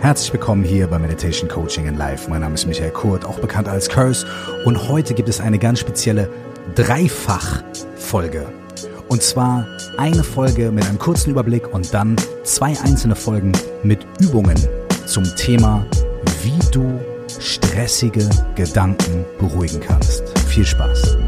Herzlich 0.00 0.32
willkommen 0.32 0.64
hier 0.64 0.86
bei 0.86 0.98
Meditation 0.98 1.46
Coaching 1.46 1.86
in 1.86 1.98
Life. 1.98 2.30
Mein 2.30 2.40
Name 2.40 2.54
ist 2.54 2.66
Michael 2.66 2.90
Kurt, 2.90 3.26
auch 3.26 3.38
bekannt 3.38 3.68
als 3.68 3.86
Curse. 3.86 4.26
Und 4.64 4.88
heute 4.88 5.12
gibt 5.12 5.28
es 5.28 5.40
eine 5.40 5.58
ganz 5.58 5.80
spezielle 5.80 6.30
Dreifach-Folge. 6.74 8.46
Und 9.08 9.22
zwar 9.22 9.66
eine 9.98 10.24
Folge 10.24 10.70
mit 10.70 10.86
einem 10.86 10.98
kurzen 10.98 11.30
Überblick 11.30 11.74
und 11.74 11.92
dann 11.92 12.16
zwei 12.44 12.68
einzelne 12.82 13.14
Folgen 13.14 13.52
mit 13.82 14.06
Übungen 14.20 14.56
zum 15.04 15.24
Thema, 15.36 15.84
wie 16.42 16.58
du 16.72 16.98
stressige 17.38 18.26
Gedanken 18.54 19.26
beruhigen 19.38 19.80
kannst. 19.80 20.38
Viel 20.48 20.64
Spaß! 20.64 21.18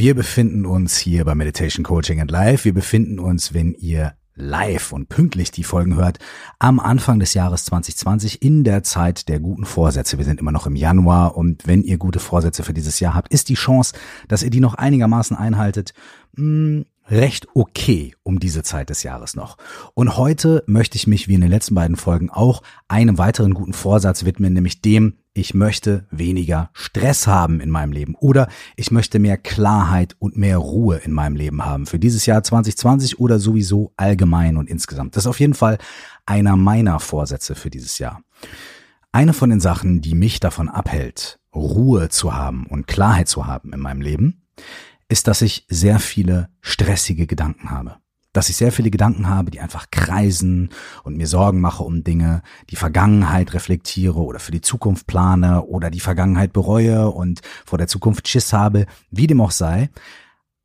Wir 0.00 0.14
befinden 0.14 0.64
uns 0.64 0.96
hier 0.96 1.26
bei 1.26 1.34
Meditation 1.34 1.84
Coaching 1.84 2.22
and 2.22 2.30
Life. 2.30 2.64
Wir 2.64 2.72
befinden 2.72 3.18
uns, 3.18 3.52
wenn 3.52 3.74
ihr 3.74 4.14
live 4.34 4.92
und 4.92 5.10
pünktlich 5.10 5.50
die 5.50 5.62
Folgen 5.62 5.96
hört, 5.96 6.18
am 6.58 6.80
Anfang 6.80 7.20
des 7.20 7.34
Jahres 7.34 7.66
2020 7.66 8.40
in 8.40 8.64
der 8.64 8.82
Zeit 8.82 9.28
der 9.28 9.40
guten 9.40 9.66
Vorsätze. 9.66 10.16
Wir 10.16 10.24
sind 10.24 10.40
immer 10.40 10.52
noch 10.52 10.66
im 10.66 10.74
Januar 10.74 11.36
und 11.36 11.66
wenn 11.66 11.82
ihr 11.82 11.98
gute 11.98 12.18
Vorsätze 12.18 12.62
für 12.62 12.72
dieses 12.72 12.98
Jahr 12.98 13.12
habt, 13.12 13.30
ist 13.30 13.50
die 13.50 13.56
Chance, 13.56 13.92
dass 14.26 14.42
ihr 14.42 14.48
die 14.48 14.60
noch 14.60 14.72
einigermaßen 14.72 15.36
einhaltet, 15.36 15.92
mh, 16.34 16.44
hm, 16.44 16.86
recht 17.10 17.48
okay 17.54 18.14
um 18.22 18.40
diese 18.40 18.62
Zeit 18.62 18.88
des 18.88 19.02
Jahres 19.02 19.36
noch. 19.36 19.58
Und 19.92 20.16
heute 20.16 20.64
möchte 20.66 20.96
ich 20.96 21.08
mich 21.08 21.28
wie 21.28 21.34
in 21.34 21.42
den 21.42 21.50
letzten 21.50 21.74
beiden 21.74 21.96
Folgen 21.96 22.30
auch 22.30 22.62
einem 22.88 23.18
weiteren 23.18 23.52
guten 23.52 23.74
Vorsatz 23.74 24.24
widmen, 24.24 24.54
nämlich 24.54 24.80
dem, 24.80 25.18
ich 25.32 25.54
möchte 25.54 26.06
weniger 26.10 26.70
Stress 26.72 27.26
haben 27.26 27.60
in 27.60 27.70
meinem 27.70 27.92
Leben 27.92 28.14
oder 28.16 28.48
ich 28.76 28.90
möchte 28.90 29.18
mehr 29.18 29.38
Klarheit 29.38 30.16
und 30.18 30.36
mehr 30.36 30.58
Ruhe 30.58 30.96
in 30.96 31.12
meinem 31.12 31.36
Leben 31.36 31.64
haben 31.64 31.86
für 31.86 31.98
dieses 31.98 32.26
Jahr 32.26 32.42
2020 32.42 33.20
oder 33.20 33.38
sowieso 33.38 33.92
allgemein 33.96 34.56
und 34.56 34.68
insgesamt. 34.68 35.16
Das 35.16 35.24
ist 35.24 35.28
auf 35.28 35.40
jeden 35.40 35.54
Fall 35.54 35.78
einer 36.26 36.56
meiner 36.56 36.98
Vorsätze 36.98 37.54
für 37.54 37.70
dieses 37.70 37.98
Jahr. 37.98 38.20
Eine 39.12 39.32
von 39.32 39.50
den 39.50 39.60
Sachen, 39.60 40.00
die 40.00 40.14
mich 40.14 40.40
davon 40.40 40.68
abhält, 40.68 41.38
Ruhe 41.54 42.08
zu 42.08 42.34
haben 42.34 42.66
und 42.66 42.86
Klarheit 42.86 43.28
zu 43.28 43.46
haben 43.46 43.72
in 43.72 43.80
meinem 43.80 44.00
Leben, 44.00 44.42
ist, 45.08 45.26
dass 45.26 45.42
ich 45.42 45.66
sehr 45.68 45.98
viele 45.98 46.48
stressige 46.60 47.26
Gedanken 47.26 47.70
habe 47.70 47.96
dass 48.32 48.48
ich 48.48 48.56
sehr 48.56 48.72
viele 48.72 48.90
Gedanken 48.90 49.28
habe, 49.28 49.50
die 49.50 49.60
einfach 49.60 49.90
kreisen 49.90 50.70
und 51.02 51.16
mir 51.16 51.26
Sorgen 51.26 51.60
mache 51.60 51.82
um 51.82 52.04
Dinge, 52.04 52.42
die 52.70 52.76
Vergangenheit 52.76 53.54
reflektiere 53.54 54.20
oder 54.20 54.38
für 54.38 54.52
die 54.52 54.60
Zukunft 54.60 55.06
plane 55.06 55.64
oder 55.64 55.90
die 55.90 56.00
Vergangenheit 56.00 56.52
bereue 56.52 57.10
und 57.10 57.40
vor 57.66 57.78
der 57.78 57.88
Zukunft 57.88 58.28
Schiss 58.28 58.52
habe, 58.52 58.86
wie 59.10 59.26
dem 59.26 59.40
auch 59.40 59.50
sei. 59.50 59.90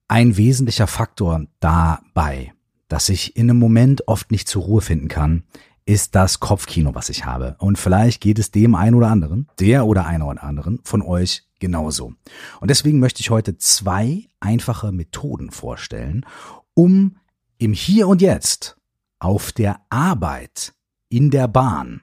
Ein 0.07 0.37
wesentlicher 0.37 0.87
Faktor 0.87 1.45
dabei, 1.59 2.53
dass 2.87 3.09
ich 3.09 3.35
in 3.35 3.49
einem 3.49 3.59
Moment 3.59 4.07
oft 4.07 4.31
nicht 4.31 4.47
zur 4.47 4.63
Ruhe 4.63 4.81
finden 4.81 5.07
kann, 5.07 5.43
ist 5.85 6.15
das 6.15 6.39
Kopfkino, 6.39 6.95
was 6.95 7.09
ich 7.09 7.25
habe. 7.25 7.55
Und 7.59 7.77
vielleicht 7.77 8.21
geht 8.21 8.39
es 8.39 8.51
dem 8.51 8.75
einen 8.75 8.95
oder 8.95 9.07
anderen, 9.07 9.47
der 9.59 9.85
oder 9.85 10.05
einer 10.05 10.27
oder 10.27 10.43
anderen 10.43 10.79
von 10.83 11.01
euch 11.01 11.43
genauso. 11.59 12.13
Und 12.59 12.69
deswegen 12.69 12.99
möchte 12.99 13.21
ich 13.21 13.29
heute 13.29 13.57
zwei 13.57 14.27
einfache 14.39 14.91
Methoden 14.91 15.51
vorstellen, 15.51 16.25
um 16.73 17.17
im 17.57 17.73
Hier 17.73 18.07
und 18.07 18.21
Jetzt, 18.21 18.77
auf 19.19 19.51
der 19.51 19.79
Arbeit, 19.89 20.73
in 21.09 21.31
der 21.31 21.47
Bahn, 21.47 22.01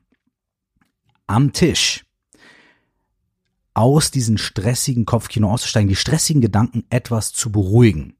am 1.27 1.53
Tisch, 1.53 2.05
aus 3.75 4.11
diesen 4.11 4.39
stressigen 4.39 5.07
Kopfkino 5.07 5.51
auszusteigen, 5.51 5.89
die 5.89 5.97
stressigen 5.97 6.43
Gedanken 6.43 6.85
etwas 6.91 7.33
zu 7.33 7.51
beruhigen. 7.51 8.17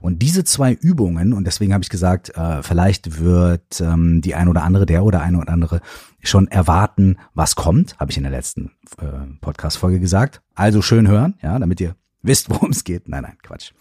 Und 0.00 0.20
diese 0.22 0.44
zwei 0.44 0.72
Übungen, 0.72 1.32
und 1.32 1.44
deswegen 1.44 1.74
habe 1.74 1.82
ich 1.82 1.90
gesagt, 1.90 2.34
äh, 2.36 2.62
vielleicht 2.62 3.18
wird 3.18 3.80
ähm, 3.80 4.20
die 4.22 4.34
ein 4.34 4.48
oder 4.48 4.62
andere, 4.62 4.86
der 4.86 5.04
oder 5.04 5.20
eine 5.20 5.38
oder 5.38 5.52
andere 5.52 5.80
schon 6.22 6.48
erwarten, 6.48 7.18
was 7.34 7.56
kommt, 7.56 7.98
habe 7.98 8.10
ich 8.10 8.16
in 8.16 8.22
der 8.22 8.32
letzten 8.32 8.72
äh, 8.98 9.26
Podcast-Folge 9.40 10.00
gesagt. 10.00 10.40
Also 10.54 10.82
schön 10.82 11.08
hören, 11.08 11.34
ja, 11.42 11.58
damit 11.58 11.80
ihr 11.80 11.94
wisst, 12.22 12.48
worum 12.50 12.70
es 12.70 12.84
geht. 12.84 13.08
Nein, 13.08 13.22
nein, 13.22 13.38
Quatsch. 13.42 13.72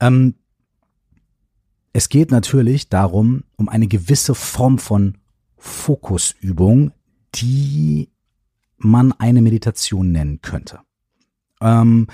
Ähm, 0.00 0.34
es 1.92 2.08
geht 2.08 2.30
natürlich 2.30 2.88
darum, 2.88 3.44
um 3.56 3.68
eine 3.68 3.88
gewisse 3.88 4.34
Form 4.34 4.78
von 4.78 5.18
Fokusübung, 5.56 6.92
die 7.34 8.10
man 8.78 9.12
eine 9.12 9.42
Meditation 9.42 10.12
nennen 10.12 10.40
könnte. 10.40 10.80
Ähm, 11.60 12.06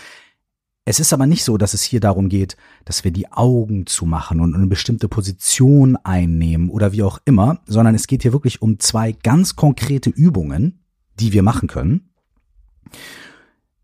es 0.84 1.00
ist 1.00 1.12
aber 1.12 1.26
nicht 1.26 1.42
so, 1.42 1.56
dass 1.56 1.74
es 1.74 1.82
hier 1.82 2.00
darum 2.00 2.28
geht, 2.28 2.56
dass 2.84 3.02
wir 3.02 3.10
die 3.10 3.30
Augen 3.32 3.86
zumachen 3.86 4.40
und 4.40 4.54
eine 4.54 4.66
bestimmte 4.66 5.08
Position 5.08 5.96
einnehmen 5.96 6.70
oder 6.70 6.92
wie 6.92 7.02
auch 7.02 7.18
immer, 7.24 7.60
sondern 7.66 7.94
es 7.94 8.06
geht 8.06 8.22
hier 8.22 8.32
wirklich 8.32 8.62
um 8.62 8.78
zwei 8.78 9.12
ganz 9.12 9.56
konkrete 9.56 10.10
Übungen, 10.10 10.84
die 11.18 11.32
wir 11.32 11.42
machen 11.42 11.68
können, 11.68 12.10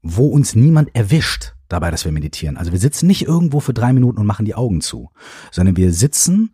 wo 0.00 0.28
uns 0.28 0.54
niemand 0.54 0.94
erwischt 0.94 1.54
dabei, 1.72 1.90
dass 1.90 2.04
wir 2.04 2.12
meditieren. 2.12 2.56
Also 2.56 2.72
wir 2.72 2.78
sitzen 2.78 3.06
nicht 3.06 3.26
irgendwo 3.26 3.60
für 3.60 3.74
drei 3.74 3.92
Minuten 3.92 4.18
und 4.18 4.26
machen 4.26 4.46
die 4.46 4.54
Augen 4.54 4.80
zu, 4.80 5.10
sondern 5.50 5.76
wir 5.76 5.92
sitzen 5.92 6.52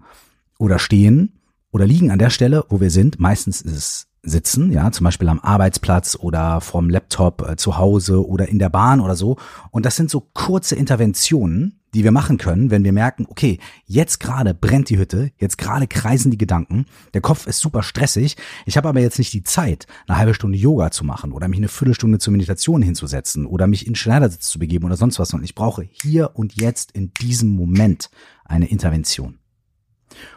oder 0.59 0.79
stehen 0.79 1.41
oder 1.71 1.87
liegen 1.87 2.11
an 2.11 2.19
der 2.19 2.31
Stelle, 2.31 2.65
wo 2.69 2.81
wir 2.81 2.91
sind. 2.91 3.21
Meistens 3.21 3.61
ist 3.61 3.77
es 3.77 4.09
Sitzen, 4.23 4.73
ja, 4.73 4.91
zum 4.91 5.05
Beispiel 5.05 5.29
am 5.29 5.39
Arbeitsplatz 5.41 6.17
oder 6.21 6.61
vom 6.61 6.91
Laptop 6.91 7.49
äh, 7.49 7.57
zu 7.57 7.79
Hause 7.79 8.27
oder 8.27 8.49
in 8.49 8.59
der 8.59 8.69
Bahn 8.69 9.01
oder 9.01 9.15
so. 9.15 9.37
Und 9.71 9.87
das 9.87 9.95
sind 9.97 10.11
so 10.11 10.21
kurze 10.35 10.75
Interventionen, 10.75 11.78
die 11.95 12.05
wir 12.05 12.13
machen 12.13 12.39
können, 12.39 12.71
wenn 12.71 12.85
wir 12.85 12.93
merken, 12.93 13.27
okay, 13.29 13.59
jetzt 13.87 14.21
gerade 14.21 14.55
brennt 14.55 14.91
die 14.91 14.99
Hütte, 14.99 15.31
jetzt 15.39 15.59
gerade 15.59 15.87
kreisen 15.87 16.31
die 16.31 16.39
Gedanken, 16.39 16.87
der 17.15 17.21
Kopf 17.21 17.47
ist 17.47 17.61
super 17.61 17.83
stressig, 17.83 18.37
ich 18.67 18.77
habe 18.77 18.89
aber 18.89 19.01
jetzt 19.01 19.19
nicht 19.19 19.33
die 19.33 19.43
Zeit, 19.43 19.87
eine 20.07 20.19
halbe 20.19 20.35
Stunde 20.35 20.59
Yoga 20.59 20.91
zu 20.91 21.05
machen 21.05 21.33
oder 21.33 21.49
mich 21.49 21.59
eine 21.59 21.69
Viertelstunde 21.69 22.19
zur 22.19 22.33
Meditation 22.33 22.83
hinzusetzen 22.83 23.47
oder 23.47 23.67
mich 23.67 23.87
in 23.87 23.95
Schneidersitz 23.95 24.49
zu 24.49 24.59
begeben 24.59 24.85
oder 24.85 24.97
sonst 24.97 25.19
was, 25.19 25.33
und 25.33 25.45
ich 25.45 25.55
brauche 25.55 25.83
hier 25.83 26.33
und 26.35 26.61
jetzt 26.61 26.93
in 26.93 27.13
diesem 27.15 27.51
Moment 27.51 28.11
eine 28.45 28.69
Intervention. 28.69 29.39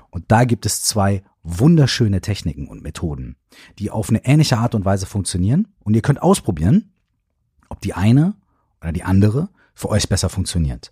Und 0.10 0.26
da 0.28 0.44
gibt 0.44 0.66
es 0.66 0.82
zwei 0.82 1.24
wunderschöne 1.44 2.22
Techniken 2.22 2.68
und 2.68 2.84
Methoden, 2.84 3.38
die 3.80 3.90
auf 3.90 4.10
eine 4.10 4.26
ähnliche 4.26 4.58
Art 4.58 4.76
und 4.76 4.86
Weise 4.86 5.06
funktionieren 5.06 5.70
und 5.80 5.96
ihr 5.96 6.02
könnt 6.02 6.22
ausprobieren, 6.22 6.94
ob 7.70 7.82
die 7.82 7.94
eine 7.94 8.36
oder 8.82 8.92
die 8.92 9.04
andere 9.04 9.50
für 9.74 9.90
euch 9.90 10.10
besser 10.10 10.30
funktioniert. 10.30 10.92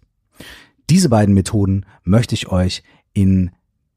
Diese 0.90 1.10
beiden 1.10 1.36
Methoden 1.36 1.86
möchte 2.04 2.34
ich 2.34 2.48
euch 2.48 2.82
in 3.14 3.52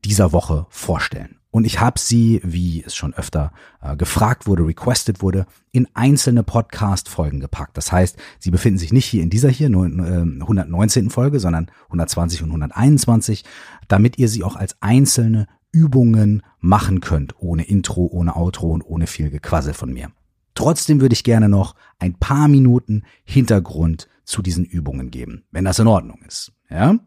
dieser 0.04 0.32
Woche 0.32 0.66
vorstellen. 0.69 1.38
Und 1.50 1.64
ich 1.64 1.80
habe 1.80 1.98
sie, 1.98 2.41
wie 2.44 2.82
es 2.82 2.94
schon 2.94 3.14
öfter 3.14 3.53
äh, 3.80 3.97
gefragt 3.97 4.47
wurde, 4.47 4.66
requested 4.66 5.22
wurde, 5.22 5.47
in 5.70 5.88
einzelne 5.94 6.42
Podcast-Folgen 6.42 7.41
gepackt. 7.41 7.76
Das 7.78 7.92
heißt, 7.92 8.16
sie 8.38 8.50
befinden 8.50 8.78
sich 8.78 8.92
nicht 8.92 9.06
hier 9.06 9.22
in 9.22 9.31
dieser 9.31 9.48
hier, 9.48 9.70
nur 9.70 9.86
in, 9.86 9.98
äh, 10.00 10.42
119. 10.42 11.08
Folge, 11.08 11.41
sondern 11.41 11.70
120 11.84 12.42
und 12.42 12.48
121, 12.50 13.44
damit 13.88 14.19
ihr 14.19 14.28
sie 14.28 14.44
auch 14.44 14.56
als 14.56 14.76
einzelne 14.81 15.47
Übungen 15.72 16.42
machen 16.60 17.00
könnt, 17.00 17.34
ohne 17.38 17.64
Intro, 17.64 18.06
ohne 18.06 18.36
Outro 18.36 18.70
und 18.70 18.82
ohne 18.82 19.06
viel 19.06 19.31
Gequassel 19.31 19.72
von 19.72 19.92
mir. 19.92 20.10
Trotzdem 20.54 21.00
würde 21.00 21.14
ich 21.14 21.25
gerne 21.25 21.48
noch 21.48 21.75
ein 21.98 22.14
paar 22.14 22.48
Minuten 22.48 23.04
Hintergrund 23.25 24.08
zu 24.25 24.42
diesen 24.42 24.64
Übungen 24.64 25.10
geben, 25.10 25.44
wenn 25.50 25.64
das 25.64 25.78
in 25.78 25.86
Ordnung 25.86 26.20
ist. 26.26 26.52
Ja? 26.72 26.98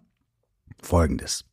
Folgendes. 0.81 1.45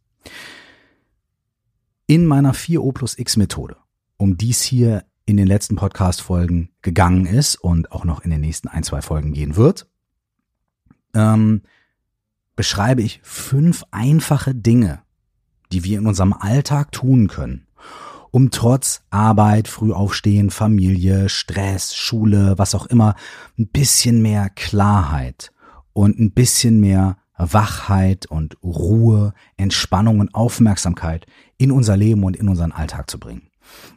In 2.06 2.26
meiner 2.26 2.54
4O 2.54 2.92
plus 2.92 3.18
X 3.18 3.36
Methode, 3.36 3.76
um 4.18 4.36
dies 4.36 4.60
hier 4.62 5.04
in 5.24 5.36
den 5.36 5.46
letzten 5.46 5.76
Podcast-Folgen 5.76 6.70
gegangen 6.82 7.26
ist 7.26 7.56
und 7.56 7.92
auch 7.92 8.04
noch 8.04 8.20
in 8.20 8.30
den 8.30 8.41
nächsten 8.41 8.68
ein, 8.68 8.82
zwei 8.82 9.00
Folgen 9.00 9.32
gehen 9.32 9.56
wird, 9.56 9.88
ähm, 11.14 11.62
beschreibe 12.54 13.03
ich 13.03 13.20
fünf 13.22 13.84
einfache 13.91 14.54
Dinge, 14.54 15.03
die 15.72 15.84
wir 15.84 15.98
in 15.98 16.06
unserem 16.06 16.34
Alltag 16.34 16.92
tun 16.92 17.28
können, 17.28 17.66
um 18.30 18.50
trotz 18.50 19.04
Arbeit, 19.10 19.68
Frühaufstehen, 19.68 20.50
Familie, 20.50 21.28
Stress, 21.28 21.94
Schule, 21.94 22.58
was 22.58 22.74
auch 22.74 22.86
immer, 22.86 23.15
ein 23.58 23.68
bisschen 23.68 24.20
mehr 24.20 24.50
Klarheit 24.50 25.53
und 25.92 26.18
ein 26.18 26.32
bisschen 26.32 26.80
mehr 26.80 27.16
Wachheit 27.36 28.26
und 28.26 28.56
Ruhe, 28.62 29.34
Entspannung 29.56 30.20
und 30.20 30.34
Aufmerksamkeit 30.34 31.26
in 31.58 31.70
unser 31.72 31.96
Leben 31.96 32.24
und 32.24 32.36
in 32.36 32.48
unseren 32.48 32.72
Alltag 32.72 33.10
zu 33.10 33.18
bringen. 33.18 33.48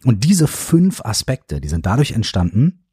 Und 0.04 0.24
diese 0.24 0.48
fünf 0.48 1.02
Aspekte, 1.04 1.60
die 1.60 1.68
sind 1.68 1.86
dadurch 1.86 2.12
entstanden, 2.12 2.86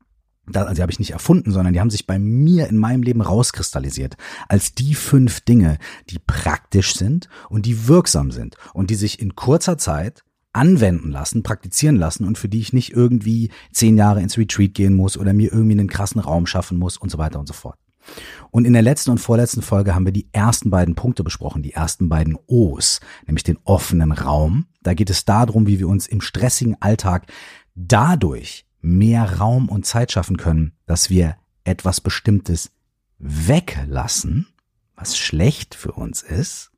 also 0.52 0.74
die 0.74 0.82
habe 0.82 0.90
ich 0.90 0.98
nicht 0.98 1.12
erfunden, 1.12 1.52
sondern 1.52 1.72
die 1.72 1.80
haben 1.80 1.90
sich 1.90 2.06
bei 2.06 2.18
mir 2.18 2.66
in 2.68 2.76
meinem 2.76 3.02
Leben 3.02 3.20
rauskristallisiert 3.20 4.16
als 4.48 4.74
die 4.74 4.94
fünf 4.94 5.40
Dinge, 5.40 5.78
die 6.10 6.18
praktisch 6.18 6.94
sind 6.94 7.28
und 7.48 7.64
die 7.64 7.86
wirksam 7.86 8.32
sind 8.32 8.56
und 8.74 8.90
die 8.90 8.96
sich 8.96 9.20
in 9.20 9.36
kurzer 9.36 9.78
Zeit 9.78 10.24
anwenden 10.52 11.10
lassen, 11.10 11.42
praktizieren 11.42 11.96
lassen 11.96 12.26
und 12.26 12.38
für 12.38 12.48
die 12.48 12.60
ich 12.60 12.72
nicht 12.72 12.92
irgendwie 12.92 13.50
zehn 13.72 13.96
Jahre 13.96 14.20
ins 14.20 14.36
Retreat 14.36 14.74
gehen 14.74 14.94
muss 14.94 15.16
oder 15.16 15.32
mir 15.32 15.52
irgendwie 15.52 15.78
einen 15.78 15.88
krassen 15.88 16.20
Raum 16.20 16.46
schaffen 16.46 16.78
muss 16.78 16.96
und 16.96 17.10
so 17.10 17.18
weiter 17.18 17.38
und 17.38 17.46
so 17.46 17.54
fort. 17.54 17.78
Und 18.50 18.66
in 18.66 18.72
der 18.72 18.82
letzten 18.82 19.10
und 19.10 19.19
vorletzten 19.19 19.62
Folge 19.62 19.94
haben 19.94 20.04
wir 20.04 20.12
die 20.12 20.28
ersten 20.32 20.70
beiden 20.70 20.94
Punkte 20.94 21.25
besprochen, 21.25 21.62
die 21.62 21.72
ersten 21.72 22.08
beiden 22.08 22.38
O's, 22.46 23.00
nämlich 23.26 23.44
den 23.44 23.58
offenen 23.64 24.12
Raum. 24.12 24.66
Da 24.82 24.94
geht 24.94 25.10
es 25.10 25.25
darum, 25.25 25.66
wie 25.66 25.78
wir 25.78 25.88
uns 25.88 26.06
im 26.06 26.20
stressigen 26.20 26.76
Alltag 26.81 27.26
dadurch 27.75 28.66
mehr 28.81 29.38
Raum 29.38 29.69
und 29.69 29.87
Zeit 29.87 30.12
schaffen 30.12 30.37
können, 30.37 30.72
dass 30.87 31.08
wir 31.08 31.37
etwas 31.64 32.00
Bestimmtes 32.00 32.72
weglassen, 33.19 34.49
was 34.96 35.16
schlecht 35.16 35.75
für 35.75 35.93
uns 35.93 36.22
ist, 36.22 36.72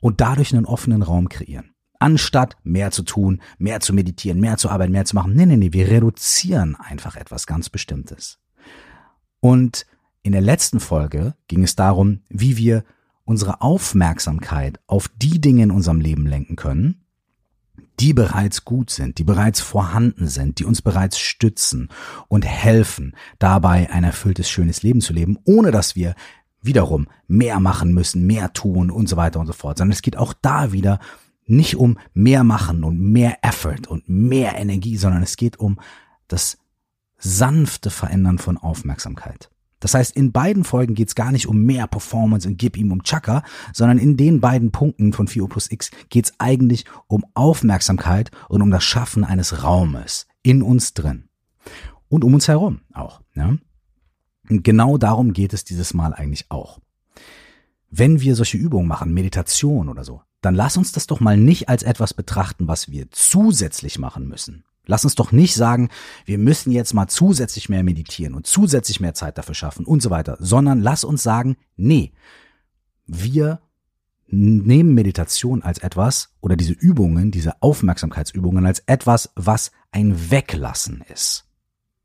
und 0.00 0.20
dadurch 0.20 0.54
einen 0.54 0.66
offenen 0.66 1.02
Raum 1.02 1.28
kreieren. 1.28 1.72
Anstatt 1.98 2.56
mehr 2.62 2.90
zu 2.90 3.02
tun, 3.02 3.40
mehr 3.58 3.80
zu 3.80 3.94
meditieren, 3.94 4.38
mehr 4.38 4.58
zu 4.58 4.68
arbeiten, 4.68 4.92
mehr 4.92 5.06
zu 5.06 5.14
machen. 5.14 5.34
Nee, 5.34 5.46
nee, 5.46 5.56
nee, 5.56 5.72
wir 5.72 5.88
reduzieren 5.88 6.76
einfach 6.76 7.16
etwas 7.16 7.46
ganz 7.46 7.70
Bestimmtes. 7.70 8.38
Und 9.40 9.86
in 10.26 10.32
der 10.32 10.40
letzten 10.40 10.80
Folge 10.80 11.34
ging 11.46 11.62
es 11.62 11.76
darum, 11.76 12.18
wie 12.28 12.56
wir 12.56 12.82
unsere 13.24 13.60
Aufmerksamkeit 13.60 14.80
auf 14.88 15.08
die 15.08 15.40
Dinge 15.40 15.62
in 15.62 15.70
unserem 15.70 16.00
Leben 16.00 16.26
lenken 16.26 16.56
können, 16.56 17.04
die 18.00 18.12
bereits 18.12 18.64
gut 18.64 18.90
sind, 18.90 19.18
die 19.18 19.24
bereits 19.24 19.60
vorhanden 19.60 20.26
sind, 20.26 20.58
die 20.58 20.64
uns 20.64 20.82
bereits 20.82 21.20
stützen 21.20 21.90
und 22.26 22.44
helfen, 22.44 23.14
dabei 23.38 23.88
ein 23.92 24.02
erfülltes, 24.02 24.50
schönes 24.50 24.82
Leben 24.82 25.00
zu 25.00 25.12
leben, 25.12 25.38
ohne 25.44 25.70
dass 25.70 25.94
wir 25.94 26.16
wiederum 26.60 27.06
mehr 27.28 27.60
machen 27.60 27.94
müssen, 27.94 28.26
mehr 28.26 28.52
tun 28.52 28.90
und 28.90 29.08
so 29.08 29.16
weiter 29.16 29.38
und 29.38 29.46
so 29.46 29.52
fort, 29.52 29.78
sondern 29.78 29.92
es 29.92 30.02
geht 30.02 30.16
auch 30.16 30.32
da 30.32 30.72
wieder 30.72 30.98
nicht 31.46 31.76
um 31.76 31.98
mehr 32.14 32.42
machen 32.42 32.82
und 32.82 32.98
mehr 32.98 33.38
Effort 33.42 33.86
und 33.86 34.08
mehr 34.08 34.56
Energie, 34.58 34.96
sondern 34.96 35.22
es 35.22 35.36
geht 35.36 35.60
um 35.60 35.78
das 36.26 36.58
sanfte 37.16 37.90
Verändern 37.90 38.38
von 38.38 38.58
Aufmerksamkeit. 38.58 39.50
Das 39.86 39.94
heißt, 39.94 40.16
in 40.16 40.32
beiden 40.32 40.64
Folgen 40.64 40.96
geht 40.96 41.06
es 41.06 41.14
gar 41.14 41.30
nicht 41.30 41.46
um 41.46 41.62
mehr 41.62 41.86
Performance 41.86 42.48
und 42.48 42.58
gib 42.58 42.76
ihm 42.76 42.90
um 42.90 43.04
Chaka, 43.04 43.44
sondern 43.72 43.98
in 43.98 44.16
den 44.16 44.40
beiden 44.40 44.72
Punkten 44.72 45.12
von 45.12 45.28
4 45.28 45.46
plus 45.46 45.70
X 45.70 45.92
geht 46.08 46.24
es 46.24 46.32
eigentlich 46.38 46.86
um 47.06 47.24
Aufmerksamkeit 47.34 48.32
und 48.48 48.62
um 48.62 48.72
das 48.72 48.82
Schaffen 48.82 49.22
eines 49.22 49.62
Raumes 49.62 50.26
in 50.42 50.60
uns 50.60 50.92
drin. 50.92 51.28
Und 52.08 52.24
um 52.24 52.34
uns 52.34 52.48
herum 52.48 52.80
auch. 52.94 53.20
Ja? 53.36 53.58
Und 54.50 54.64
genau 54.64 54.98
darum 54.98 55.32
geht 55.32 55.52
es 55.52 55.62
dieses 55.62 55.94
Mal 55.94 56.12
eigentlich 56.14 56.46
auch. 56.48 56.80
Wenn 57.88 58.20
wir 58.20 58.34
solche 58.34 58.58
Übungen 58.58 58.88
machen, 58.88 59.14
Meditation 59.14 59.88
oder 59.88 60.02
so, 60.02 60.20
dann 60.40 60.56
lass 60.56 60.76
uns 60.76 60.90
das 60.90 61.06
doch 61.06 61.20
mal 61.20 61.36
nicht 61.36 61.68
als 61.68 61.84
etwas 61.84 62.12
betrachten, 62.12 62.66
was 62.66 62.90
wir 62.90 63.08
zusätzlich 63.12 64.00
machen 64.00 64.26
müssen, 64.26 64.64
Lass 64.86 65.04
uns 65.04 65.16
doch 65.16 65.32
nicht 65.32 65.54
sagen, 65.54 65.90
wir 66.24 66.38
müssen 66.38 66.70
jetzt 66.70 66.94
mal 66.94 67.08
zusätzlich 67.08 67.68
mehr 67.68 67.82
meditieren 67.82 68.34
und 68.34 68.46
zusätzlich 68.46 69.00
mehr 69.00 69.14
Zeit 69.14 69.36
dafür 69.36 69.54
schaffen 69.54 69.84
und 69.84 70.00
so 70.00 70.10
weiter, 70.10 70.36
sondern 70.40 70.80
lass 70.80 71.04
uns 71.04 71.22
sagen, 71.22 71.56
nee, 71.76 72.12
wir 73.06 73.60
nehmen 74.28 74.94
Meditation 74.94 75.62
als 75.62 75.78
etwas 75.78 76.30
oder 76.40 76.56
diese 76.56 76.72
Übungen, 76.72 77.30
diese 77.30 77.62
Aufmerksamkeitsübungen 77.62 78.66
als 78.66 78.80
etwas, 78.86 79.30
was 79.34 79.72
ein 79.90 80.30
Weglassen 80.30 81.02
ist. 81.12 81.44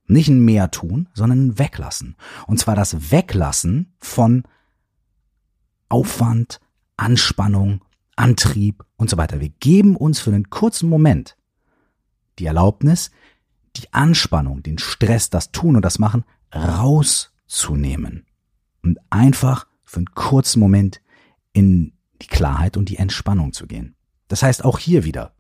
Nicht 0.08 0.28
ein 0.28 0.44
Mehr 0.44 0.72
tun, 0.72 1.08
sondern 1.14 1.48
ein 1.48 1.60
Weglassen. 1.60 2.16
Und 2.48 2.60
zwar 2.60 2.76
das 2.76 3.12
Weglassen 3.12 3.94
von 4.00 4.44
Aufwand, 5.90 6.60
Anspannung, 6.98 7.84
Antrieb 8.16 8.84
und 8.98 9.10
so 9.10 9.18
weiter. 9.18 9.40
Wir 9.40 9.50
geben 9.50 9.96
uns 9.96 10.20
für 10.20 10.32
einen 10.32 10.50
kurzen 10.50 10.90
Moment 10.90 11.38
die 12.40 12.46
Erlaubnis, 12.46 13.12
die 13.76 13.92
Anspannung, 13.94 14.64
den 14.64 14.78
Stress, 14.78 15.30
das 15.30 15.52
Tun 15.52 15.76
und 15.76 15.84
das 15.84 16.00
Machen 16.00 16.24
rauszunehmen 16.54 18.26
und 18.84 19.00
einfach 19.10 19.68
für 19.86 19.98
einen 19.98 20.12
kurzen 20.14 20.60
Moment 20.60 21.02
in 21.54 21.94
die 22.22 22.28
Klarheit 22.28 22.78
und 22.78 22.90
die 22.90 22.98
Entspannung 22.98 23.54
zu 23.54 23.68
gehen. 23.68 23.96
Das 24.28 24.44
heißt 24.44 24.64
auch 24.64 24.80
hier 24.80 25.04
wieder, 25.04 25.34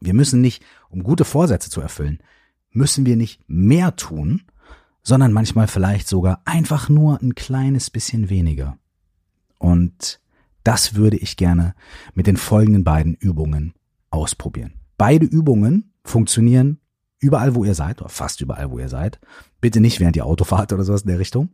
wir 0.00 0.14
müssen 0.14 0.40
nicht, 0.40 0.64
um 0.88 1.02
gute 1.02 1.24
Vorsätze 1.24 1.70
zu 1.70 1.80
erfüllen, 1.80 2.18
müssen 2.70 3.06
wir 3.06 3.16
nicht 3.16 3.40
mehr 3.48 3.96
tun, 3.96 4.42
sondern 5.02 5.32
manchmal 5.32 5.68
vielleicht 5.68 6.08
sogar 6.08 6.42
einfach 6.44 6.88
nur 6.88 7.20
ein 7.22 7.34
kleines 7.34 7.90
bisschen 7.90 8.30
weniger. 8.30 8.78
Und 9.58 10.20
das 10.64 10.94
würde 10.94 11.16
ich 11.16 11.36
gerne 11.36 11.74
mit 12.14 12.26
den 12.26 12.36
folgenden 12.36 12.84
beiden 12.84 13.14
Übungen 13.14 13.74
ausprobieren. 14.10 14.74
Beide 14.96 15.26
Übungen 15.26 15.92
funktionieren 16.08 16.80
überall, 17.20 17.54
wo 17.54 17.64
ihr 17.64 17.74
seid, 17.74 18.00
oder 18.00 18.10
fast 18.10 18.40
überall, 18.40 18.70
wo 18.70 18.78
ihr 18.78 18.88
seid. 18.88 19.20
Bitte 19.60 19.80
nicht 19.80 20.00
während 20.00 20.16
ihr 20.16 20.26
Auto 20.26 20.44
fahrt 20.44 20.72
oder 20.72 20.84
sowas 20.84 21.02
in 21.02 21.08
der 21.08 21.18
Richtung. 21.18 21.50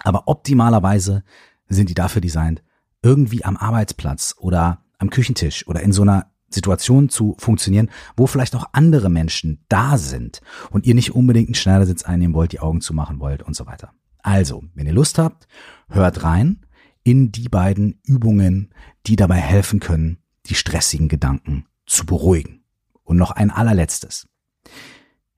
Aber 0.00 0.26
optimalerweise 0.26 1.22
sind 1.68 1.88
die 1.88 1.94
dafür 1.94 2.20
designt, 2.20 2.62
irgendwie 3.02 3.44
am 3.44 3.56
Arbeitsplatz 3.56 4.34
oder 4.38 4.82
am 4.98 5.10
Küchentisch 5.10 5.66
oder 5.66 5.80
in 5.80 5.92
so 5.92 6.02
einer 6.02 6.30
Situation 6.48 7.08
zu 7.08 7.36
funktionieren, 7.38 7.90
wo 8.16 8.26
vielleicht 8.26 8.54
auch 8.54 8.66
andere 8.72 9.10
Menschen 9.10 9.64
da 9.68 9.98
sind 9.98 10.40
und 10.70 10.86
ihr 10.86 10.94
nicht 10.94 11.14
unbedingt 11.14 11.48
einen 11.48 11.54
Schneidersitz 11.54 12.04
einnehmen 12.04 12.34
wollt, 12.34 12.52
die 12.52 12.60
Augen 12.60 12.80
zumachen 12.80 13.20
wollt 13.20 13.42
und 13.42 13.54
so 13.54 13.66
weiter. 13.66 13.92
Also, 14.22 14.64
wenn 14.74 14.86
ihr 14.86 14.92
Lust 14.92 15.18
habt, 15.18 15.46
hört 15.88 16.22
rein 16.22 16.64
in 17.02 17.32
die 17.32 17.48
beiden 17.48 18.00
Übungen, 18.04 18.72
die 19.06 19.16
dabei 19.16 19.36
helfen 19.36 19.80
können, 19.80 20.18
die 20.46 20.54
stressigen 20.54 21.08
Gedanken 21.08 21.66
zu 21.86 22.06
beruhigen. 22.06 22.63
Und 23.04 23.16
noch 23.16 23.30
ein 23.30 23.50
allerletztes. 23.50 24.26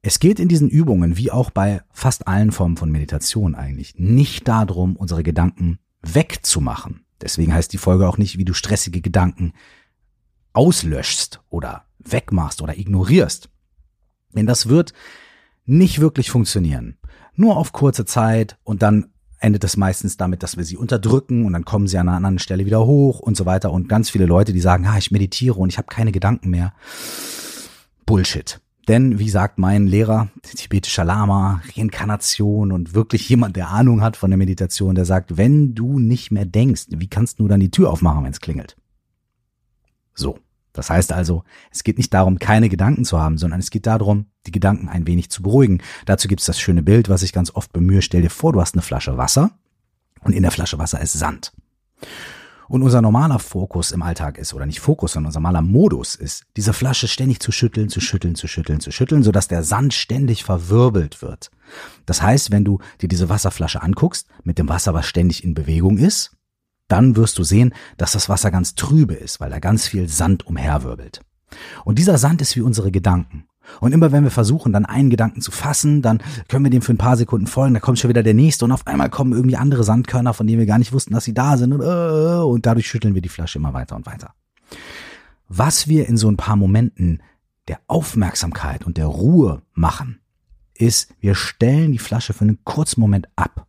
Es 0.02 0.20
geht 0.20 0.38
in 0.38 0.48
diesen 0.48 0.70
Übungen, 0.70 1.16
wie 1.16 1.32
auch 1.32 1.50
bei 1.50 1.82
fast 1.92 2.28
allen 2.28 2.52
Formen 2.52 2.76
von 2.76 2.92
Meditation 2.92 3.56
eigentlich, 3.56 3.96
nicht 3.98 4.46
darum, 4.46 4.94
unsere 4.94 5.24
Gedanken 5.24 5.80
wegzumachen. 6.00 7.04
Deswegen 7.20 7.52
heißt 7.52 7.72
die 7.72 7.78
Folge 7.78 8.08
auch 8.08 8.18
nicht, 8.18 8.38
wie 8.38 8.44
du 8.44 8.54
stressige 8.54 9.00
Gedanken 9.00 9.52
auslöschst 10.52 11.40
oder 11.48 11.86
wegmachst 11.98 12.62
oder 12.62 12.78
ignorierst. 12.78 13.50
Denn 14.34 14.46
das 14.46 14.68
wird 14.68 14.92
nicht 15.64 16.00
wirklich 16.00 16.30
funktionieren. 16.30 16.98
Nur 17.34 17.56
auf 17.56 17.72
kurze 17.72 18.04
Zeit 18.04 18.58
und 18.62 18.82
dann 18.82 19.12
endet 19.38 19.64
es 19.64 19.76
meistens 19.76 20.16
damit, 20.16 20.42
dass 20.42 20.56
wir 20.56 20.64
sie 20.64 20.76
unterdrücken 20.76 21.44
und 21.44 21.52
dann 21.52 21.64
kommen 21.64 21.88
sie 21.88 21.98
an 21.98 22.08
einer 22.08 22.16
anderen 22.16 22.38
Stelle 22.38 22.64
wieder 22.64 22.86
hoch 22.86 23.20
und 23.20 23.36
so 23.36 23.44
weiter. 23.44 23.70
Und 23.72 23.88
ganz 23.88 24.08
viele 24.08 24.26
Leute, 24.26 24.52
die 24.52 24.60
sagen, 24.60 24.86
ah, 24.86 24.96
ich 24.96 25.10
meditiere 25.10 25.56
und 25.56 25.68
ich 25.68 25.78
habe 25.78 25.88
keine 25.88 26.12
Gedanken 26.12 26.50
mehr. 26.50 26.72
Bullshit. 28.06 28.61
Denn, 28.88 29.19
wie 29.19 29.31
sagt 29.31 29.58
mein 29.58 29.88
Lehrer, 29.88 30.29
tibetischer 30.43 31.05
Lama, 31.05 31.61
Reinkarnation 31.76 32.71
und 32.71 32.95
wirklich 32.95 33.28
jemand, 33.28 33.57
der 33.57 33.71
Ahnung 33.71 34.00
hat 34.00 34.16
von 34.16 34.30
der 34.30 34.38
Meditation, 34.38 34.95
der 34.95 35.04
sagt, 35.04 35.37
wenn 35.37 35.75
du 35.75 35.99
nicht 35.99 36.30
mehr 36.30 36.47
denkst, 36.47 36.87
wie 36.90 37.09
kannst 37.09 37.40
du 37.40 37.49
dann 37.49 37.59
die 37.59 37.73
Tür 37.73 37.90
aufmachen, 37.90 38.23
wenn 38.23 38.30
es 38.30 38.40
klingelt? 38.40 38.76
So. 40.14 40.38
Das 40.73 40.90
heißt 40.90 41.11
also, 41.11 41.42
es 41.71 41.85
geht 41.85 41.97
nicht 41.97 42.12
darum, 42.12 42.38
keine 42.38 42.69
Gedanken 42.69 43.07
zu 43.07 43.19
haben, 43.19 43.38
sondern 43.38 43.61
es 43.61 43.71
geht 43.71 43.87
darum, 43.87 44.26
die 44.47 44.50
Gedanken 44.50 44.90
ein 44.90 45.07
wenig 45.07 45.30
zu 45.30 45.42
beruhigen. 45.42 45.80
Dazu 46.04 46.28
gibt 46.28 46.42
es 46.42 46.47
das 46.47 46.61
schöne 46.61 46.83
Bild, 46.83 47.09
was 47.09 47.23
ich 47.23 47.33
ganz 47.33 47.50
oft 47.50 47.73
bemühe. 47.73 48.02
Stell 48.02 48.21
dir 48.21 48.30
vor, 48.30 48.52
du 48.52 48.61
hast 48.61 48.75
eine 48.75 48.83
Flasche 48.83 49.16
Wasser 49.16 49.52
und 50.21 50.35
in 50.35 50.42
der 50.42 50.52
Flasche 50.52 50.78
Wasser 50.78 51.00
ist 51.00 51.14
Sand. 51.14 51.54
Und 52.68 52.82
unser 52.82 53.00
normaler 53.00 53.38
Fokus 53.38 53.92
im 53.92 54.02
Alltag 54.02 54.38
ist, 54.38 54.54
oder 54.54 54.66
nicht 54.66 54.80
Fokus, 54.80 55.12
sondern 55.12 55.28
unser 55.28 55.40
normaler 55.40 55.62
Modus 55.62 56.14
ist, 56.14 56.44
diese 56.56 56.73
Flasche 56.73 57.08
ständig 57.08 57.40
zu 57.40 57.52
schütteln, 57.52 57.88
zu 57.88 58.00
schütteln, 58.00 58.35
zu 58.35 58.49
schütteln, 58.49 58.80
zu 58.80 58.90
schütteln, 58.90 59.23
sodass 59.23 59.49
der 59.49 59.62
Sand 59.62 59.94
ständig 59.94 60.44
verwirbelt 60.44 61.23
wird. 61.23 61.50
Das 62.06 62.23
heißt, 62.23 62.50
wenn 62.50 62.64
du 62.64 62.78
dir 63.00 63.08
diese 63.08 63.28
Wasserflasche 63.28 63.82
anguckst, 63.82 64.28
mit 64.42 64.58
dem 64.58 64.68
Wasser, 64.68 64.94
was 64.94 65.06
ständig 65.06 65.44
in 65.44 65.54
Bewegung 65.54 65.99
ist, 65.99 66.37
dann 66.88 67.16
wirst 67.16 67.38
du 67.38 67.44
sehen, 67.44 67.75
dass 67.96 68.12
das 68.12 68.28
Wasser 68.28 68.50
ganz 68.50 68.75
trübe 68.75 69.14
ist, 69.14 69.40
weil 69.40 69.50
da 69.50 69.58
ganz 69.58 69.87
viel 69.87 70.08
Sand 70.08 70.46
umherwirbelt. 70.46 71.20
Und 71.85 71.99
dieser 71.99 72.18
Sand 72.18 72.42
ist 72.42 72.56
wie 72.56 72.61
unsere 72.61 72.90
Gedanken. 72.90 73.46
Und 73.80 73.92
immer 73.92 74.12
wenn 74.12 74.25
wir 74.25 74.30
versuchen, 74.30 74.73
dann 74.73 74.87
einen 74.87 75.11
Gedanken 75.11 75.40
zu 75.40 75.50
fassen, 75.50 76.02
dann 76.02 76.23
können 76.49 76.64
wir 76.64 76.70
dem 76.70 76.82
für 76.82 76.92
ein 76.92 76.99
paar 76.99 77.16
Sekunden 77.16 77.46
folgen, 77.46 77.75
da 77.75 77.80
kommt 77.80 77.99
schon 77.99 78.08
wieder 78.08 78.23
der 78.23 78.35
nächste 78.35 78.64
und 78.64 78.73
auf 78.73 78.87
einmal 78.87 79.11
kommen 79.11 79.32
irgendwie 79.32 79.56
andere 79.56 79.85
Sandkörner, 79.85 80.35
von 80.35 80.46
denen 80.46 80.58
wir 80.58 80.66
gar 80.66 80.78
nicht 80.78 80.92
wussten, 80.92 81.14
dass 81.14 81.25
sie 81.25 81.35
da 81.35 81.56
sind 81.56 81.73
und, 81.73 81.82
äh, 81.82 82.44
und 82.44 82.66
dadurch 82.66 82.88
schütteln 82.88 83.14
wir 83.14 83.23
die 83.23 83.28
Flasche 83.28 83.58
immer 83.58 83.75
weiter 83.75 83.96
und 83.96 84.06
weiter. 84.06 84.35
Was 85.49 85.88
wir 85.88 86.08
in 86.08 86.16
so 86.16 86.28
ein 86.28 86.37
paar 86.37 86.56
Momenten 86.56 87.23
der 87.68 87.80
Aufmerksamkeit 87.87 88.85
und 88.85 88.96
der 88.96 89.06
Ruhe 89.06 89.62
machen, 89.75 90.20
ist, 90.75 91.14
wir 91.20 91.35
stellen 91.35 91.92
die 91.92 91.99
Flasche 91.99 92.32
für 92.32 92.42
einen 92.42 92.64
kurzen 92.64 93.00
Moment 93.00 93.28
ab. 93.37 93.66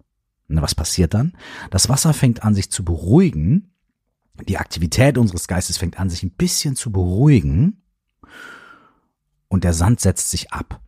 Und 0.49 0.61
was 0.61 0.75
passiert 0.75 1.13
dann? 1.13 1.33
Das 1.71 1.89
Wasser 1.89 2.13
fängt 2.13 2.43
an, 2.43 2.55
sich 2.55 2.71
zu 2.71 2.83
beruhigen. 2.83 3.71
Die 4.47 4.57
Aktivität 4.57 5.17
unseres 5.17 5.47
Geistes 5.47 5.77
fängt 5.77 5.99
an, 5.99 6.09
sich 6.09 6.23
ein 6.23 6.31
bisschen 6.31 6.75
zu 6.75 6.91
beruhigen 6.91 7.81
und 9.47 9.63
der 9.63 9.73
Sand 9.73 9.99
setzt 9.99 10.29
sich 10.29 10.51
ab. 10.51 10.81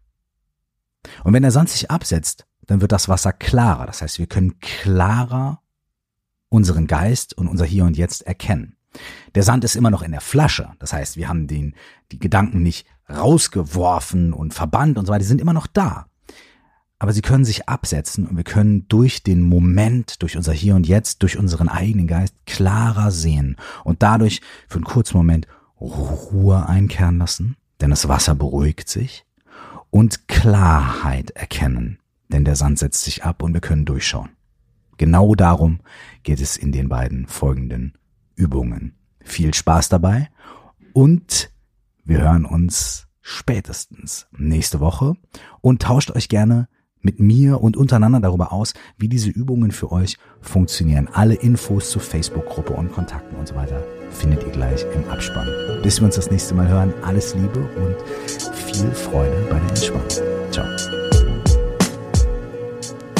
Und 1.23 1.33
wenn 1.33 1.43
der 1.43 1.51
Sand 1.51 1.69
sich 1.69 1.89
absetzt, 1.89 2.45
dann 2.65 2.81
wird 2.81 2.91
das 2.91 3.09
Wasser 3.09 3.33
klarer. 3.33 3.85
Das 3.85 4.01
heißt, 4.01 4.19
wir 4.19 4.27
können 4.27 4.59
klarer 4.59 5.61
unseren 6.49 6.87
Geist 6.87 7.37
und 7.37 7.47
unser 7.47 7.65
Hier 7.65 7.85
und 7.85 7.97
Jetzt 7.97 8.23
erkennen. 8.23 8.75
Der 9.35 9.43
Sand 9.43 9.63
ist 9.63 9.75
immer 9.75 9.91
noch 9.91 10.01
in 10.01 10.11
der 10.11 10.21
Flasche. 10.21 10.71
Das 10.79 10.93
heißt, 10.93 11.15
wir 11.15 11.29
haben 11.29 11.47
den, 11.47 11.75
die 12.11 12.19
Gedanken 12.19 12.63
nicht 12.63 12.85
rausgeworfen 13.09 14.33
und 14.33 14.53
verbannt 14.53 14.97
und 14.97 15.05
so 15.05 15.11
weiter. 15.11 15.19
Die 15.19 15.25
sind 15.25 15.41
immer 15.41 15.53
noch 15.53 15.67
da. 15.67 16.07
Aber 16.97 17.13
sie 17.13 17.21
können 17.21 17.45
sich 17.45 17.69
absetzen 17.69 18.27
und 18.27 18.35
wir 18.35 18.43
können 18.43 18.87
durch 18.89 19.23
den 19.23 19.41
Moment, 19.41 20.21
durch 20.21 20.35
unser 20.35 20.51
Hier 20.51 20.75
und 20.75 20.85
Jetzt, 20.85 21.23
durch 21.23 21.37
unseren 21.37 21.69
eigenen 21.69 22.07
Geist 22.07 22.35
klarer 22.45 23.11
sehen 23.11 23.55
und 23.85 24.03
dadurch 24.03 24.41
für 24.67 24.75
einen 24.75 24.83
kurzen 24.83 25.15
Moment 25.15 25.47
Ruhe 25.79 26.67
einkehren 26.67 27.17
lassen, 27.17 27.55
denn 27.81 27.89
das 27.89 28.07
Wasser 28.07 28.35
beruhigt 28.35 28.89
sich 28.89 29.25
und 29.89 30.27
Klarheit 30.27 31.31
erkennen, 31.31 31.99
denn 32.27 32.45
der 32.45 32.55
Sand 32.55 32.79
setzt 32.79 33.03
sich 33.03 33.23
ab 33.23 33.41
und 33.43 33.53
wir 33.53 33.61
können 33.61 33.85
durchschauen. 33.85 34.29
Genau 34.97 35.33
darum 35.33 35.79
geht 36.23 36.41
es 36.41 36.57
in 36.57 36.71
den 36.71 36.89
beiden 36.89 37.25
folgenden 37.25 37.97
Übungen. 38.35 38.95
Viel 39.21 39.53
Spaß 39.53 39.89
dabei 39.89 40.29
und 40.93 41.51
wir 42.03 42.19
hören 42.19 42.45
uns 42.45 43.07
spätestens 43.21 44.27
nächste 44.31 44.79
Woche 44.79 45.13
und 45.61 45.81
tauscht 45.81 46.11
euch 46.11 46.29
gerne 46.29 46.67
mit 47.01 47.19
mir 47.19 47.61
und 47.61 47.77
untereinander 47.77 48.19
darüber 48.19 48.51
aus, 48.51 48.73
wie 48.97 49.07
diese 49.07 49.29
Übungen 49.29 49.71
für 49.71 49.91
euch 49.91 50.17
funktionieren. 50.41 51.07
Alle 51.11 51.35
Infos 51.35 51.89
zur 51.89 52.01
Facebook-Gruppe 52.01 52.73
und 52.73 52.91
Kontakten 52.91 53.37
und 53.37 53.47
so 53.47 53.55
weiter 53.55 53.83
findet 54.11 54.43
ihr 54.43 54.51
gleich 54.51 54.85
im 54.93 55.07
Abspann. 55.09 55.47
Bis 55.83 55.99
wir 55.99 56.05
uns 56.05 56.15
das 56.15 56.31
nächste 56.31 56.55
Mal 56.55 56.67
hören, 56.67 56.93
alles 57.03 57.35
Liebe 57.35 57.59
und 57.59 57.95
viel 58.53 58.91
Freude 58.91 59.35
bei 59.49 59.59
der 59.59 59.69
Entspannung. 59.69 60.07
Ciao. 60.51 60.65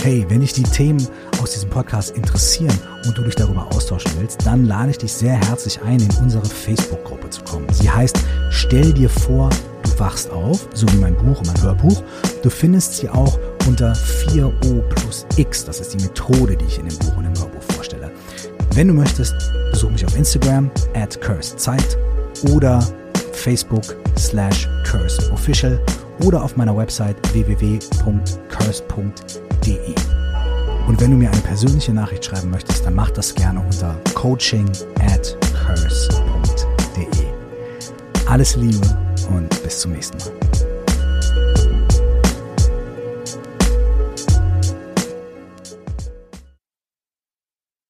Hey, 0.02 0.26
wenn 0.30 0.40
dich 0.40 0.54
die 0.54 0.64
Themen 0.64 1.06
aus 1.42 1.52
diesem 1.52 1.70
Podcast 1.70 2.16
interessieren 2.16 2.78
und 3.06 3.18
du 3.18 3.22
dich 3.24 3.36
darüber 3.36 3.68
austauschen 3.68 4.12
willst, 4.18 4.46
dann 4.46 4.66
lade 4.66 4.92
ich 4.92 4.98
dich 4.98 5.12
sehr 5.12 5.34
herzlich 5.34 5.82
ein, 5.82 6.00
in 6.00 6.10
unsere 6.22 6.46
Facebook-Gruppe 6.46 7.30
zu 7.30 7.44
kommen. 7.44 7.68
Sie 7.72 7.90
heißt 7.90 8.18
Stell 8.50 8.94
dir 8.94 9.10
vor, 9.10 9.50
du 9.84 10.00
wachst 10.00 10.32
auf, 10.32 10.70
so 10.74 10.88
wie 10.94 10.98
mein 10.98 11.16
Buch 11.16 11.40
und 11.40 11.48
mein 11.48 11.62
Hörbuch. 11.62 12.02
Du 12.42 12.50
findest 12.50 12.96
sie 12.96 13.10
auch 13.10 13.38
unter 13.70 13.94
4O 13.94 14.82
plus 14.90 15.26
X. 15.38 15.64
Das 15.64 15.80
ist 15.80 15.94
die 15.94 16.04
Methode, 16.04 16.58
die 16.58 16.66
ich 16.66 16.80
in 16.80 16.90
dem 16.90 16.98
Buch 16.98 17.16
und 17.18 17.26
im 17.26 17.38
Hörbuch 17.38 17.62
vorstelle. 17.76 18.12
Wenn 18.74 18.88
du 18.88 18.96
möchtest, 18.96 19.36
besuch 19.72 19.92
mich 19.92 20.04
auf 20.06 20.18
Instagram 20.18 20.72
at 20.96 21.22
cursedzeit 21.22 21.98
oder 22.52 22.82
Facebook 23.32 23.96
slash 24.18 24.68
curseofficial 24.90 25.80
oder 26.24 26.44
auf 26.44 26.58
meiner 26.58 26.76
Website 26.76 27.16
www.curse.de. 27.32 27.80
Und 30.88 31.00
wenn 31.00 31.12
du 31.12 31.18
mir 31.18 31.30
eine 31.30 31.42
persönliche 31.42 31.94
Nachricht 31.94 32.26
schreiben 32.26 32.50
möchtest, 32.50 32.84
dann 32.86 32.96
mach 32.96 33.12
das 33.12 33.36
gerne 33.36 33.60
unter 33.60 33.96
coaching 34.16 34.68
at 35.00 35.38
curse.de. 35.54 37.06
Alles 38.26 38.56
Liebe 38.56 38.88
und 39.30 39.62
bis 39.62 39.80
zum 39.80 39.92
nächsten 39.92 40.18
Mal. 40.18 40.39